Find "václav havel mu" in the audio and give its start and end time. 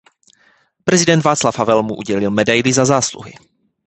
1.23-1.95